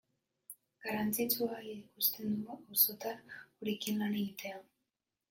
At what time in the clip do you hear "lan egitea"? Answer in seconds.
4.05-4.57